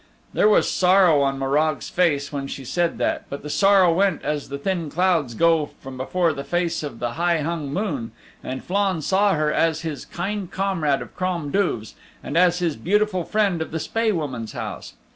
There 0.33 0.49
was 0.49 0.67
sorrow 0.67 1.21
on 1.21 1.37
Morag's 1.37 1.89
face 1.91 2.33
when 2.33 2.47
she 2.47 2.65
said 2.65 2.97
that, 2.97 3.25
but 3.29 3.43
the 3.43 3.51
sorrow 3.51 3.93
went 3.93 4.23
as 4.23 4.49
the 4.49 4.57
thin 4.57 4.89
clouds 4.89 5.35
go 5.35 5.67
from 5.79 5.95
before 5.95 6.33
the 6.33 6.43
face 6.43 6.81
of 6.81 6.97
the 6.97 7.11
high 7.11 7.41
hung 7.41 7.71
moon, 7.71 8.11
and 8.43 8.63
Flann 8.63 9.03
saw 9.03 9.35
her 9.35 9.53
as 9.53 9.81
his 9.81 10.05
kind 10.05 10.49
comrade 10.49 11.03
of 11.03 11.15
Crom 11.15 11.51
Duv's 11.51 11.93
and 12.23 12.35
as 12.35 12.57
his 12.57 12.75
beautiful 12.75 13.23
friend 13.23 13.61
of 13.61 13.69
the 13.69 13.79
Spae 13.79 14.09
Woman's 14.11 14.53
house. 14.53 14.93